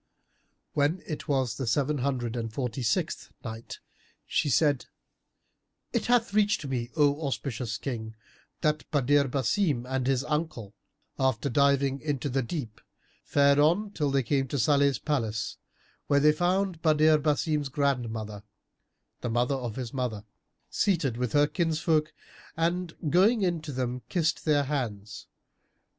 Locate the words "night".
3.43-3.77